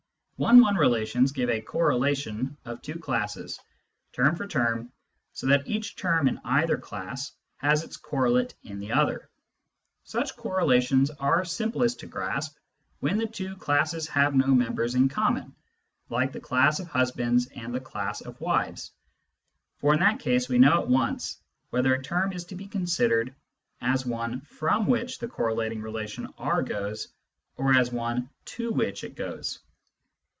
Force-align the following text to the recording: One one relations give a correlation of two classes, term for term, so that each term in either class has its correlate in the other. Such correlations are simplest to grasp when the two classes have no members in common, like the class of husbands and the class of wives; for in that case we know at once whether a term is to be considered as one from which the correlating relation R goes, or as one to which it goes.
One 0.37 0.59
one 0.59 0.75
relations 0.75 1.31
give 1.31 1.51
a 1.51 1.61
correlation 1.61 2.57
of 2.65 2.81
two 2.81 2.97
classes, 2.97 3.59
term 4.11 4.35
for 4.35 4.47
term, 4.47 4.91
so 5.33 5.45
that 5.45 5.67
each 5.67 5.95
term 5.95 6.27
in 6.27 6.41
either 6.43 6.79
class 6.79 7.33
has 7.57 7.83
its 7.83 7.95
correlate 7.95 8.55
in 8.63 8.79
the 8.79 8.91
other. 8.91 9.29
Such 10.03 10.35
correlations 10.35 11.11
are 11.11 11.45
simplest 11.45 11.99
to 11.99 12.07
grasp 12.07 12.57
when 13.01 13.19
the 13.19 13.27
two 13.27 13.55
classes 13.55 14.07
have 14.07 14.33
no 14.33 14.47
members 14.47 14.95
in 14.95 15.09
common, 15.09 15.53
like 16.09 16.31
the 16.31 16.39
class 16.41 16.79
of 16.79 16.87
husbands 16.87 17.45
and 17.55 17.71
the 17.71 17.79
class 17.79 18.21
of 18.21 18.41
wives; 18.41 18.89
for 19.77 19.93
in 19.93 19.99
that 19.99 20.19
case 20.19 20.49
we 20.49 20.57
know 20.57 20.81
at 20.81 20.87
once 20.89 21.37
whether 21.69 21.93
a 21.93 22.01
term 22.01 22.33
is 22.33 22.45
to 22.45 22.55
be 22.55 22.65
considered 22.65 23.35
as 23.79 24.07
one 24.07 24.41
from 24.41 24.87
which 24.87 25.19
the 25.19 25.27
correlating 25.27 25.83
relation 25.83 26.33
R 26.39 26.63
goes, 26.63 27.09
or 27.57 27.75
as 27.77 27.91
one 27.91 28.27
to 28.45 28.71
which 28.71 29.03
it 29.03 29.13
goes. 29.15 29.59